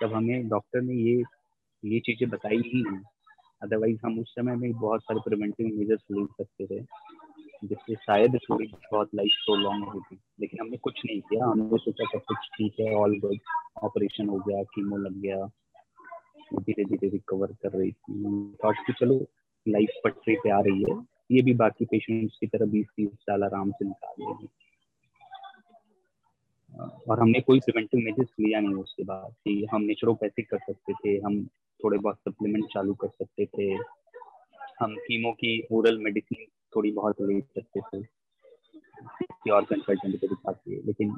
तब 0.00 0.12
हमें 0.12 0.48
डॉक्टर 0.48 0.80
ने 0.80 0.94
ये 0.94 1.22
ये 1.84 2.00
चीज़ें 2.00 2.28
बताई 2.30 2.56
ही 2.56 2.82
नहीं। 2.82 3.00
अदरवाइज़ 3.62 3.98
हम 4.04 4.18
उस 4.18 4.30
समय 4.30 4.56
में 4.56 4.72
बहुत 4.72 5.02
सारे 5.02 5.20
प्रिवेंटिव 5.20 5.66
मेजर्स 5.66 6.00
ले 6.10 6.24
सकते 6.24 6.66
थे। 6.66 6.80
जिससे 7.64 7.94
शायद 7.96 8.36
थोड़ी 8.42 8.66
बहुत 8.66 9.10
लाइफ 9.14 9.36
तो 9.46 9.56
लॉन्ग 9.56 9.84
होती 9.84 10.18
लेकिन 10.40 10.60
हमने 10.60 10.76
कुछ 10.76 11.00
नहीं 11.06 11.20
किया। 11.20 11.46
हमने 11.46 11.78
सोचा 11.78 12.04
सब 12.08 12.24
कुछ 12.28 12.48
ठीक 12.56 12.80
है 12.80 12.94
ऑल 12.94 13.18
गुड 13.20 13.38
ऑपरेशन 13.84 14.28
हो 14.28 14.38
गया 14.38 14.62
कीमो 14.74 14.96
लग 14.96 15.20
गया। 15.20 15.46
धीरे 16.54 16.84
धीरे 16.84 17.08
रिकवर 17.08 17.52
कर 17.62 17.78
रही 17.78 17.90
थी। 17.90 18.54
थॉट 18.64 18.76
कि 18.86 18.92
चलो 18.92 19.14
लाइफ 19.66 20.00
पटरी 20.04 20.34
पे 20.36 20.50
आ 20.50 20.60
रही 20.60 20.84
है। 20.90 20.96
ये 21.32 21.42
भी 21.42 21.54
बाकी 21.54 21.84
पेशेंट्स 21.84 22.36
की 22.38 22.46
तरह 22.46 22.66
बीस 22.66 22.86
तीस 22.96 23.10
साल 23.20 23.44
आराम 23.44 23.70
से 23.70 23.84
निकाल 23.84 24.14
लेंगे 24.20 24.46
और 27.08 27.20
हमने 27.20 27.40
कोई 27.40 27.60
प्रिवेंटिव 27.60 28.00
मेजर्स 28.00 28.28
लिया 28.40 28.60
नहीं 28.60 28.74
उसके 28.74 29.04
बाद 29.04 29.34
कि 29.44 29.66
हम 29.72 29.82
नेचुरोपैथिक 29.82 30.48
कर 30.50 30.58
सकते 30.58 30.92
थे, 30.94 31.16
हम 31.16 31.44
थोड़े 31.80 31.98
बहुत 31.98 32.16
सप्लीमेंट 32.18 32.64
चालू 32.64 32.94
कर 32.94 33.08
सकते 33.08 33.46
थे। 33.46 33.72
हम 34.80 34.94
कीमो 34.98 35.32
की 35.32 35.60
ओरल 35.72 35.98
मेडिसिन 35.98 36.44
थोड़ी 36.76 36.92
बहुत 36.92 37.20
और 39.52 39.64
कंसल्टेंट 39.64 40.20
को 40.20 40.26
दिखा 40.26 40.52
के 40.52 40.76
लेकिन 40.76 41.16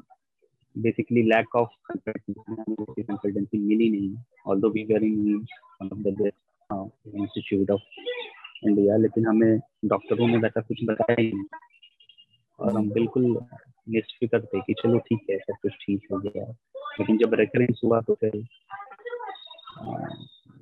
बेसिकली 0.79 1.23
लैक 1.23 1.57
ऑफ़ 1.57 1.69
कंसल्टेंसी 1.99 3.59
मिली 3.59 3.91
नहीं 3.91 4.17
although 4.61 4.71
we 4.71 4.85
were 4.85 5.01
one 5.83 6.91
institute 7.23 7.71
of 7.71 7.81
India 8.65 8.97
लेकिन 8.97 9.27
हमें 9.27 9.61
डॉक्टरों 9.85 10.29
ने 10.29 10.37
वैसा 10.37 10.61
कुछ 10.61 10.79
बताया 10.85 11.17
ही 11.21 11.33
नहीं। 11.33 11.45
और 12.61 12.77
हम 12.77 12.91
बिल्कुल 12.91 13.41
निश्चित 13.89 14.35
थे 14.35 14.61
कि 14.61 14.75
चलो 14.75 14.99
ठीक 14.99 15.27
है, 15.31 15.39
सब 15.39 15.55
कुछ 15.63 15.73
ठीक 15.73 16.01
हो 16.13 16.19
गया। 16.19 16.45
लेकिन 17.01 17.19
जब 17.19 17.35
रेफरेंस 17.35 17.81
हुआ 17.85 18.01
तो 18.01 18.15
फिर 18.15 18.47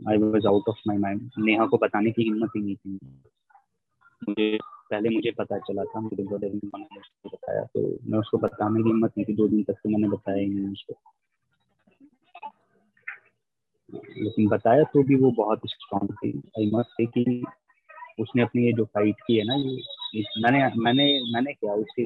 I 0.09 0.17
was 0.17 0.47
out 0.47 0.63
of 0.69 0.77
my 0.87 0.97
mind 0.97 1.31
Neha 1.39 1.67
को 1.67 1.79
बताने 1.79 2.11
की 2.11 2.23
हिम्मत 2.23 2.51
ही 2.57 2.63
नहीं 2.63 2.77
थी। 2.77 2.99
मुझे 4.29 4.59
पहले 4.91 5.09
मुझे 5.09 5.31
पता 5.31 5.59
चला 5.59 5.85
था 5.85 6.01
मेरे 6.01 6.25
ब्रदर 6.25 6.53
ने 6.55 6.69
मुझे 6.69 7.29
बताया 7.29 7.65
तो 7.65 7.81
मैं 8.11 8.19
उसको 8.19 8.39
बताने 8.39 8.83
की 8.83 8.89
हिम्मत 8.89 9.13
नहीं 9.19 9.25
थी, 9.25 9.35
दो 9.35 9.49
दिन 9.49 9.63
तक 9.63 9.75
तो 9.75 9.89
मैंने 9.89 10.09
बताया 10.09 10.39
ही 10.39 10.49
नहीं 10.49 10.73
उसको। 10.73 10.95
लेकिन 14.23 14.49
बताया 14.49 14.83
तो 14.85 15.03
भी 15.03 15.15
वो 15.15 15.31
बहुत 15.31 15.61
स्ट्रॉन्ग 15.67 16.15
थी। 16.15 16.31
आई 16.59 16.71
मस्ट 16.75 16.91
से 16.91 17.07
कि 17.07 17.45
उसने 18.21 18.43
अपनी 18.43 18.65
ये 18.67 18.73
जो 18.73 18.85
फाइट 18.85 19.21
की 19.27 19.37
है 19.37 19.45
ना, 19.45 19.55
ये 19.55 20.23
मैंने 20.43 20.59
मैंने 20.83 21.07
मैंने 21.33 21.53
क्या, 21.53 21.75
उसके 21.75 22.05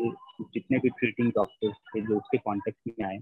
जितने 0.54 0.78
भी 0.78 0.88
ट्रीटिंग 0.88 1.30
डॉक्टर्स 1.30 1.76
थे 1.88 2.00
जो 2.00 2.16
उसके 2.16 2.38
कॉन्टेक्ट 2.38 2.78
में 2.88 3.06
आए, 3.06 3.18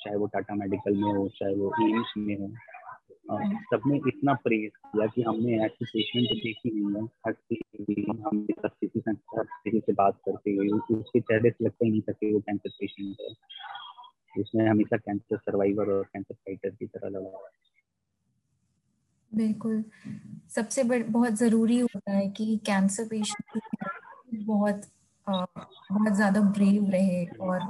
चाहे 0.00 0.16
वो 0.16 0.26
टाटा 0.26 0.54
मेडिकल 0.54 0.96
में 0.96 1.12
हो, 1.12 1.28
चाहे 1.28 1.54
वो 1.54 1.72
एम्स 1.88 2.12
में 2.16 2.36
हो 2.40 2.52
सबने 3.40 3.96
इतना 3.96 4.34
प्रेज 4.34 4.70
किया 4.76 5.06
कि 5.06 5.22
हमने 5.22 5.64
ऐसी 5.64 5.84
पेशेंट 5.84 6.28
देखी 6.44 6.80
नहीं 6.80 7.02
है। 7.02 7.08
हर 7.26 7.32
हमने 8.28 8.52
सब 8.52 8.68
किसी 8.68 9.02
हर 9.10 9.44
किसी 9.44 9.80
से 9.80 9.92
बात 9.92 10.16
करते 10.28 10.50
हुए 10.50 10.68
उसके 10.68 11.20
चेहरे 11.20 11.50
से 11.50 11.64
लगता 11.64 11.84
ही 11.84 11.90
नहीं 11.90 12.00
था 12.00 12.12
वो 12.32 12.40
कैंसर 12.40 12.68
पेशेंट 12.68 13.16
है। 13.20 13.28
उसने 14.40 14.68
हमेशा 14.68 14.96
कैंसर 14.96 15.36
सर्वाइवर 15.36 15.90
और 15.90 16.04
कैंसर 16.04 16.34
फाइटर 16.34 16.70
की 16.70 16.86
तरह 16.86 17.08
लगा। 17.08 17.28
हुआ 17.28 17.48
बिल्कुल। 19.32 19.84
सबसे 20.50 20.84
बड़ 20.84 21.02
बहुत 21.02 21.32
ज़रूरी 21.32 21.78
होता 21.78 22.12
है 22.12 22.30
कि 22.30 22.60
कैंसर 22.66 23.04
पेशेंट 23.04 23.62
बहुत 24.46 24.82
आ, 25.28 25.44
बहुत 25.92 26.12
ज़्यादा 26.12 26.40
ब्रेव 26.40 26.90
रहे 26.90 27.26
और 27.26 27.60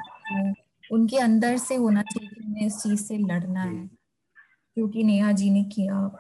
उनके 0.93 1.19
अंदर 1.19 1.57
से 1.57 1.75
होना 1.75 2.03
चाहिए 2.03 2.31
कि 2.31 2.49
उन्हें 2.49 2.67
इस 2.67 2.83
चीज़ 2.83 3.03
से 3.03 3.19
लड़ना 3.19 3.63
है। 3.63 3.91
क्योंकि 4.77 5.03
नेहा 5.03 5.33
जी 5.33 5.51
ने 5.51 5.63
किया 5.65 6.11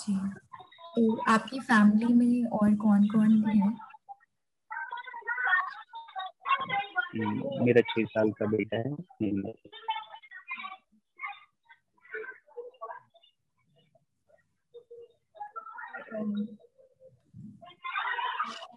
जी। 0.00 0.14
तो 0.96 1.16
आपकी 1.32 1.60
फैमिली 1.60 2.12
में 2.14 2.50
और 2.50 2.74
कौन 2.74 3.06
कौन 3.08 3.44
है? 3.44 3.68
हम्म, 7.14 7.64
मेरा 7.64 7.80
छह 7.80 8.04
साल 8.04 8.30
का 8.30 8.46
बेटा 8.46 8.76
है 8.76 8.94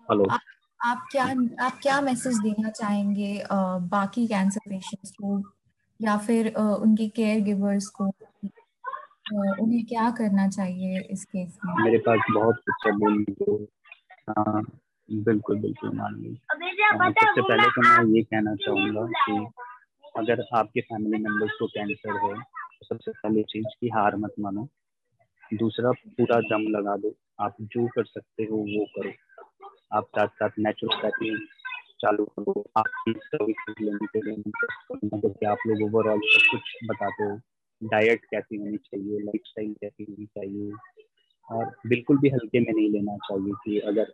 हेलो। 0.09 0.25
आप, 0.31 0.39
आप 0.85 1.07
क्या 1.11 1.25
आप 1.65 1.79
क्या 1.83 1.99
मैसेज 2.01 2.39
देना 2.39 2.69
चाहेंगे 2.69 3.39
आ, 3.39 3.77
बाकी 3.77 4.27
कैंसर 4.27 4.69
पेशेंट्स 4.69 5.11
को? 5.11 5.37
या 6.03 6.17
फिर 6.17 6.53
उनके 6.55 7.07
केयर 7.17 7.41
गिवर्स 7.43 7.87
को 7.99 8.05
उन्हें 9.61 9.83
क्या 9.85 10.09
करना 10.11 10.47
चाहिए 10.49 10.99
इस 11.11 11.23
केस 11.25 11.57
में? 11.65 11.73
मेरे 11.83 11.97
पास 12.07 12.19
बहुत 12.33 12.55
कुछ 12.69 12.85
है 12.87 12.91
बोलने 12.99 13.33
को 13.41 13.57
बिल्कुल 15.09 15.59
बिल्कुल 15.59 15.95
मान 15.95 16.15
ली 16.21 16.33
सबसे 16.35 17.41
पहले 17.41 17.67
तो 17.69 17.81
मैं 17.81 18.15
ये 18.15 18.21
कहना 18.23 18.55
चाहूँगा 18.55 19.05
कि 19.15 19.37
अगर 20.19 20.43
आपके 20.57 20.81
फैमिली 20.81 21.23
मेंबर्स 21.23 21.57
को 21.59 21.67
कैंसर 21.67 22.19
है 22.25 22.33
तो 22.39 22.85
सबसे 22.85 23.11
पहले 23.11 23.43
चीज़ 23.43 23.67
की 23.81 23.89
हार 23.89 24.15
मत 24.15 24.33
मानो। 24.39 24.67
दूसरा 25.53 25.91
पूरा 25.91 26.39
दम 26.49 26.63
लगा 26.77 26.95
दो। 26.97 27.13
आप 27.39 27.55
जो 27.61 27.87
कर 27.87 28.05
सकते 28.05 28.43
हो 28.43 28.57
वो 28.57 28.85
करो। 28.95 29.11
आप 29.97 30.05
साथ 30.17 30.27
साथ 30.39 30.49
नेचुरोपैथी 30.59 31.35
चालू 32.03 32.25
करो 32.25 32.65
आपकी 32.77 33.13
सर्विस 33.13 33.75
लेने 33.81 34.05
के 34.05 34.21
लिए 34.21 35.29
कि 35.29 35.45
आप 35.45 35.57
लोग 35.67 35.81
ओवरऑल 35.81 36.19
सब 36.19 36.51
कुछ 36.51 36.89
बताते 36.89 37.23
हो। 37.23 37.39
डाइट 37.83 38.25
कैसी 38.25 38.57
होनी 38.57 38.77
चाहिए 38.77 39.19
लाइफ 39.19 39.41
स्टाइल 39.45 39.73
कैसी 39.73 40.03
होनी 40.03 40.25
चाहिए? 40.25 40.71
और 41.51 41.71
बिल्कुल 41.87 42.17
भी 42.17 42.29
हल्के 42.29 42.59
में 42.59 42.73
नहीं 42.73 42.89
लेना 42.89 43.17
चाहिए 43.17 43.53
कि 43.65 43.79
अगर 43.79 44.13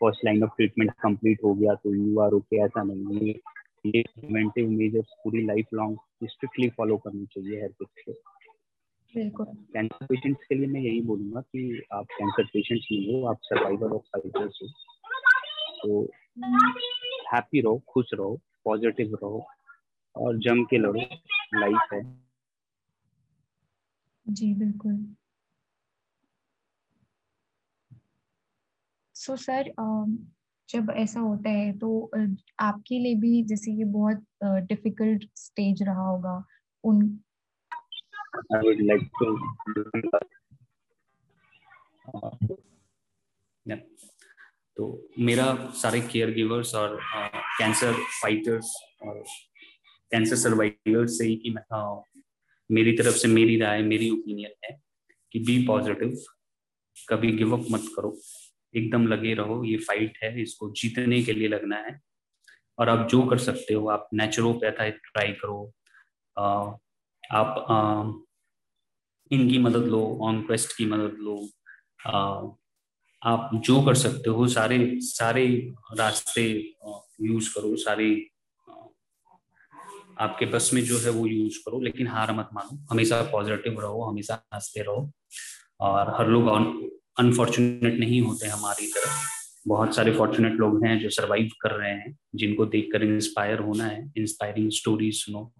first 0.00 0.24
line 0.24 0.42
of 0.42 0.50
treatment 0.50 0.90
complete 0.90 1.38
हो 1.44 1.54
गया 1.54 1.74
तो 1.74 1.94
यू 1.94 2.18
आर 2.20 2.32
ओके 2.32 2.64
ऐसा 2.64 2.82
नहीं 2.82 3.28
है। 3.28 3.34
ये 3.86 4.02
प्रिवेंटिव 4.02 4.70
मेजर्स 4.70 5.06
पूरी 5.24 5.44
लाइफ 5.46 5.66
लॉन्ग 5.74 5.98
स्ट्रिक्टली 6.24 6.68
फॉलो 6.68 6.96
करनी 6.96 7.26
चाहिए 7.26 7.62
हर 7.62 7.68
किसी 7.68 9.28
को। 9.30 9.44
कैंसर 9.44 10.06
पेशेंट्स 10.06 10.44
के 10.44 10.54
लिए 10.54 10.66
मैं 10.66 10.80
यही 10.80 11.00
बोलूँगा 11.00 11.40
कि 11.40 11.82
आप 11.92 12.04
कैंसर 12.04 12.44
पेशेंट्स 12.44 12.86
नहीं 12.92 13.22
हो 13.22 13.26
आप 13.26 13.38
सर्वाइवर 13.42 13.90
ऑफ़ 13.90 14.02
फाइटर्स 14.02 14.58
हो। 14.62 14.85
तो 15.86 16.02
हैप्पी 17.34 17.60
रहो 17.60 17.82
खुश 17.88 18.10
रहो 18.14 18.34
पॉजिटिव 18.64 19.14
रहो 19.14 19.46
और 20.16 20.38
जम 20.38 20.64
के 20.64 20.78
लड़ो 20.78 21.00
लाइफ 21.60 21.92
है 21.92 22.02
जी 24.26 24.54
बिल्कुल 24.54 24.96
सो 29.16 29.32
so, 29.32 29.42
सर 29.42 29.72
जब 30.68 30.90
ऐसा 30.96 31.20
होता 31.20 31.50
है 31.50 31.72
तो 31.78 31.88
आपके 32.60 32.98
लिए 32.98 33.14
भी 33.14 33.42
जैसे 33.42 33.72
ये 33.72 33.84
बहुत 33.84 34.24
डिफ़िकल्ट 34.44 35.28
स्टेज 35.36 35.82
रहा 35.82 36.08
होगा 36.08 36.42
उन 36.84 37.20
I 38.54 38.58
would 38.62 38.80
like 38.80 39.04
to 39.20 39.26
yeah. 43.66 43.76
तो 44.76 45.08
मेरा 45.18 45.46
सारे 45.74 46.00
केयर 46.00 46.30
गिवर्स 46.30 46.74
और 46.74 46.98
कैंसर 47.58 47.92
फाइटर्स 48.22 48.74
और 49.02 49.22
कैंसर 50.10 50.36
सर्वाइवर्स 50.36 51.18
से 51.18 51.26
ही 51.26 51.36
कि 51.36 51.54
uh, 51.74 52.02
मेरी 52.70 52.92
तरफ़ 52.92 53.16
से 53.16 53.28
मेरी 53.28 53.58
राय 53.60 53.82
मेरी 53.82 54.10
ओपिनियन 54.10 54.52
है 54.64 54.76
कि 55.32 55.38
बी 55.38 55.66
पॉजिटिव 55.66 56.16
कभी 57.08 57.30
गिव 57.32 57.56
अप 57.56 57.66
मत 57.70 57.82
करो। 57.96 58.16
एकदम 58.74 59.06
लगे 59.06 59.34
रहो 59.34 59.62
ये 59.64 59.76
फाइट 59.78 60.18
है 60.22 60.42
इसको 60.42 60.70
जीतने 60.72 61.22
के 61.22 61.32
लिए 61.32 61.48
लगना 61.48 61.76
है। 61.76 62.00
और 62.78 62.88
आप 62.88 63.08
जो 63.08 63.22
कर 63.26 63.38
सकते 63.38 63.74
हो 63.74 63.88
आप 63.88 64.08
नेचुरोपैथा 64.14 64.88
ट्राई 64.88 65.32
करो। 65.32 65.72
आप 67.32 68.24
इनकी 69.30 69.58
मदद 69.58 69.86
लो 69.88 70.02
ऑन 70.22 70.42
क्वेस्ट 70.42 70.76
की 70.76 70.86
मदद 70.86 71.16
लो। 71.20 71.36
आप 73.26 73.50
जो 73.54 73.82
कर 73.82 73.94
सकते 73.94 74.30
हो, 74.30 74.48
सारे 74.48 74.92
सारे 74.96 75.72
रास्ते 75.92 76.74
यूज़ 77.20 77.54
करो, 77.54 77.76
सारे 77.76 78.26
आपके 80.20 80.46
बस 80.46 80.70
में 80.74 80.84
जो 80.84 80.98
है 80.98 81.10
वो 81.10 81.26
यूज़ 81.26 81.58
करो, 81.58 81.80
लेकिन 81.80 82.06
हार 82.06 82.32
मत 82.32 82.48
मानो। 82.54 82.86
हमेशा 82.90 83.22
पॉजिटिव 83.22 83.80
रहो, 83.80 84.02
हमेशा 84.02 84.46
हँसते 84.54 84.80
रहो। 84.80 85.12
और 85.80 86.14
हर 86.18 86.28
लोग 86.28 86.48
अनफॉर्चुनेट 87.18 87.94
नहीं 87.94 88.20
होते 88.20 88.46
हमारी 88.46 88.86
तरफ़ 88.86 89.36
बहुत 89.68 89.94
सारे 89.94 90.12
फॉर्चुनेट 90.12 90.52
लोग 90.52 90.86
हैं 90.86 91.00
जो 91.00 91.10
सरवाइव 91.10 91.50
कर 91.60 91.70
रहे 91.70 91.90
हैं, 91.90 92.18
जिनको 92.34 92.66
देखकर 92.66 93.02
इंस्पायर 93.02 93.58
होना 93.58 93.84
है। 93.84 94.12
इंस्पायरिंग 94.16 94.70
स्टोरी 94.70 95.12
सुनो। 95.12 95.52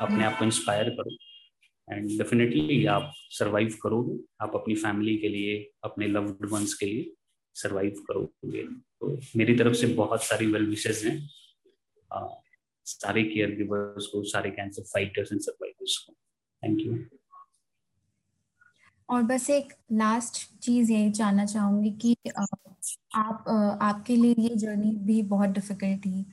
अपने 0.00 0.24
आप 0.24 0.38
को 0.38 0.44
इंस्पायर 0.44 0.84
करो। 0.84 1.16
एंड 1.90 2.08
डेफिनेटली 2.08 2.84
आप 2.86 3.12
सरवाइव 3.30 3.76
करोगे। 3.82 4.18
आप 4.40 4.52
अपनी 4.54 4.74
फैमिली 4.74 5.16
के 5.16 5.28
लिए 5.28 5.56
अपने 5.84 6.06
लव्ड 6.06 6.48
वंस 6.50 6.74
के 6.74 6.86
लिए 6.86 7.12
सरवाइव 7.56 8.02
करोगे। 8.08 8.62
तो 8.62 9.18
मेरी 9.36 9.56
तरफ़ 9.56 9.74
से 9.74 9.86
बहुत 9.94 10.24
सारी 10.24 10.46
वेल 10.46 10.66
विशेज 10.66 11.04
हैं। 11.06 11.18
सारे 12.86 13.22
केयर 13.22 13.54
गिवर्स 13.56 14.06
को 14.06 14.22
सारे 14.24 14.50
कैंसर 14.50 14.82
फाइटर्स 14.82 15.32
एंड 15.32 15.40
सर्वाइवर्स 15.40 15.96
को। 15.98 16.12
थैंक 16.62 16.80
यू 16.80 16.98
और 19.08 19.22
बस 19.22 19.48
एक 19.50 19.72
लास्ट 19.92 20.36
चीज़ 20.62 20.92
यही 20.92 21.10
जानना 21.10 21.44
चाहूँगी 21.46 21.90
कि 22.02 22.16
आप 23.14 23.44
आपके 23.82 24.16
लिए 24.16 24.34
ये 24.38 24.54
जर्नी 24.56 24.90
भी 24.96 25.22
बहुत 25.22 25.50
डिफ़िकल्ट 25.50 25.98
थी। 26.00 26.24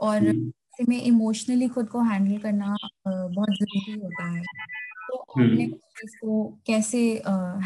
और 0.00 0.20
हम्म। 0.72 0.86
में 0.88 1.02
इमोशनली 1.02 1.68
खुद 1.68 1.88
को 1.88 2.02
हैंडल 2.02 2.38
करना 2.38 2.76
बहुत 3.08 3.48
ज़रूरी 3.50 4.00
होता 4.00 4.30
है। 4.30 4.42
तो 4.42 5.16
आपने 5.16 5.64
हम्म। 5.64 5.74
इसको 6.04 6.58
कैसे 6.66 6.98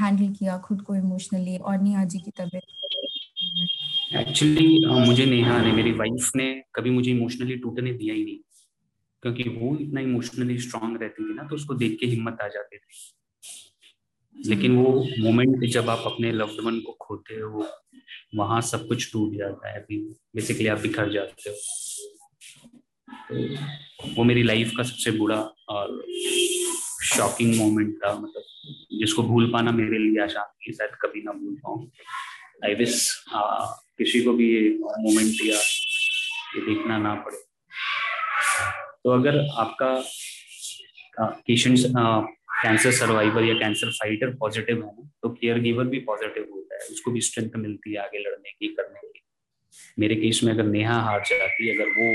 हैंडल 0.00 0.32
किया 0.34 0.58
खुद 0.58 0.82
को 0.82 0.94
इमोशनली 0.94 1.56
और 1.56 1.78
नेहा 1.82 2.04
जी 2.04 2.18
की 2.18 2.30
तबीयत? 2.30 2.62
एक्चुअली 4.16 4.86
मुझे 5.06 5.26
नेहा 5.26 5.62
ने 5.62 5.72
मेरी 5.72 5.92
वाइफ 5.92 6.30
ने 6.36 6.62
कभी 6.74 6.90
मुझे 6.90 7.10
इमोशनली 7.10 7.56
टूटने 7.56 7.92
दिया 7.92 8.14
ही 8.14 8.24
नहीं। 8.24 8.38
क्योंकि 9.22 9.42
वो 9.42 9.76
इतना 9.76 10.00
इमोशनली 10.00 10.58
स्ट्रांग 10.58 10.96
रहती 11.02 11.30
थी 11.30 11.34
ना 11.34 11.42
तो 11.42 11.54
उसको 11.54 11.74
देख 11.74 11.96
के 12.00 12.06
हिम्मत 12.06 12.38
आ 12.42 12.48
जाती 12.48 12.76
थी। 12.76 14.48
लेकिन 14.48 14.76
वो 14.76 15.06
मोमेंट 15.18 15.64
जब 15.64 15.90
आप 15.90 16.02
अपने 16.06 16.32
लव्ड 16.32 16.64
वन 16.64 16.80
को 16.80 16.92
खोते 17.00 17.34
हो 17.34 17.66
वहाँ 18.34 18.60
सब 18.60 18.86
कुछ 18.88 19.12
टूट 19.12 19.34
जाता 19.34 19.72
है। 19.72 19.80
बेसिकली 19.90 20.66
आप 20.66 20.80
बिखर 20.80 21.12
जाते 21.12 21.50
हो। 21.50 21.56
वो 24.16 24.24
मेरी 24.24 24.42
लाइफ 24.42 24.72
का 24.76 24.82
सबसे 24.82 25.10
बुरा 25.18 25.36
और 25.68 26.04
शॉकिंग 27.06 27.54
मोमेंट 27.56 27.94
था 27.96 28.12
मतलब 28.14 28.42
जिसको 29.00 29.22
भूल 29.22 29.50
पाना 29.52 29.70
मेरे 29.72 29.98
लिए 29.98 30.22
आसान 30.22 30.44
नहीं 30.44 30.72
शायद 30.72 30.94
कभी 31.02 31.22
ना 31.22 31.32
भूल 31.32 31.54
पाऊँ। 31.64 31.90
आई 32.64 32.74
विश 32.74 32.94
किसी 33.32 34.22
को 34.22 34.32
भी 34.32 34.48
ये 34.54 34.68
मोमेंट 34.78 35.34
या 35.44 35.56
ये 35.56 36.60
देखना 36.66 36.98
ना 36.98 37.14
पड़े। 37.26 37.36
तो 39.04 39.10
अगर 39.10 39.38
आपका 39.58 39.94
पेशेंट्स 41.20 41.84
कैंसर 41.86 42.92
सर्वाइवर 42.92 43.44
या 43.44 43.54
कैंसर 43.54 43.90
फाइटर 43.92 44.34
पॉजिटिव 44.40 44.84
है 44.84 44.92
ना 44.92 45.08
तो 45.22 45.28
केयर 45.30 45.58
गिवर 45.60 45.84
भी 45.84 45.98
पॉजिटिव 46.08 46.46
होता 46.52 46.74
है। 46.74 46.88
उसको 46.90 47.10
भी 47.10 47.20
स्ट्रेंथ 47.20 47.56
मिलती 47.56 47.92
है 47.92 47.98
आगे 47.98 48.18
लड़ने 48.18 48.50
की, 48.50 48.68
करने 48.68 49.00
की। 49.00 49.22
मेरे 49.98 50.14
केस 50.16 50.40
में 50.44 50.52
अगर 50.52 50.64
नेहा 50.66 51.00
हार 51.02 51.20
जाती, 51.26 51.70
अगर 51.70 51.88
वो 51.90 52.08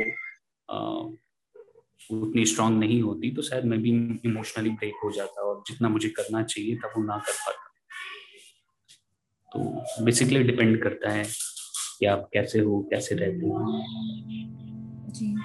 उतनी 2.12 2.45
स्ट्रांग 2.45 2.80
नहीं 2.80 3.02
होती 3.02 3.32
तो 3.32 3.41
शायद 3.41 3.65
मैं 3.65 3.82
भी 3.82 3.89
इमोशनली 4.26 4.69
ब्रेक 4.69 4.93
हो 5.04 5.12
जाता 5.12 5.41
और 5.41 5.63
जितना 5.67 5.89
मुझे 5.89 6.10
करना 6.10 6.43
चाहिए 6.43 6.76
था 6.76 6.88
वो 6.88 7.04
ना 7.04 7.17
कर 7.17 7.32
पाता। 7.32 7.67
तो 9.52 10.04
बेसिकली 10.06 10.43
डिपेंड 10.43 10.84
करता 10.84 11.10
है 11.10 11.26
कि 12.00 12.06
आप 12.06 12.30
कैसे 12.34 12.60
हो 12.60 12.88
कैसे 12.91 13.15
रहते 13.15 13.47
हो। 13.47 13.84
जी। 15.12 15.36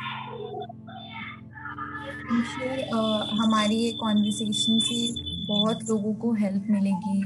श्योर 2.26 2.79
uh, 2.79 3.26
हमारी 3.40 3.76
ये 3.76 3.92
कॉन्वर्सेशन 3.92 4.79
से 4.79 5.22
बहुत 5.46 5.85
लोगों 5.88 6.14
को 6.14 6.33
हेल्प 6.33 6.64
मिलेगी। 6.70 7.24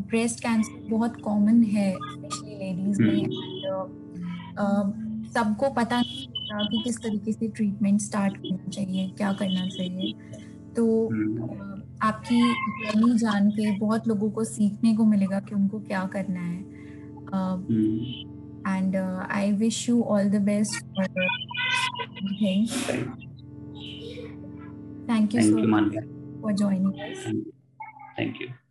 ब्रेस्ट 0.00 0.36
uh, 0.36 0.42
कैंसर 0.42 0.88
बहुत 0.90 1.20
कॉमन 1.20 1.62
है 1.62 1.92
स्पेशली 1.92 2.58
लेडीज़ 2.58 3.02
में। 3.02 3.24
uh, 4.54 5.07
सबको 5.34 5.70
पता 5.70 6.00
नहीं 6.00 6.26
होता 6.26 6.66
कि 6.66 6.82
किस 6.84 6.96
तरीके 6.96 7.32
से 7.32 7.48
ट्रीटमेंट 7.48 8.00
स्टार्ट 8.00 8.36
करना 8.36 8.70
चाहिए 8.70 9.08
क्या 9.08 9.32
करना 9.32 9.66
चाहिए। 9.68 10.12
तो 10.76 11.08
हम्म। 11.08 11.82
आपकी 12.02 12.40
जर्नी 12.40 13.18
जान 13.18 13.50
के 13.50 13.78
बहुत 13.78 14.08
लोगों 14.08 14.30
को 14.30 14.44
सीखने 14.44 14.96
को 14.96 15.04
मिलेगा 15.04 15.40
कि 15.40 15.54
उनको 15.54 15.80
क्या 15.80 16.04
करना 16.16 16.40
है। 16.40 16.60
And 18.76 18.96
I 19.30 19.52
wish 19.52 19.88
you 19.88 20.02
all 20.02 20.24
the 20.24 20.42
best 20.42 20.84
for 20.84 21.08
thing 22.42 22.66
Thank 25.08 25.34
you 25.34 25.40
Thank 25.40 25.52
so 25.52 25.58
you, 25.58 25.68
much 25.68 25.94
for 28.18 28.67